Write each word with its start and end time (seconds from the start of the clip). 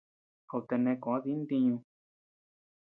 Amtea 0.53 0.77
neʼë 0.83 0.99
koʼö 1.03 1.17
dï 1.23 1.31
ntiñu. 1.41 1.77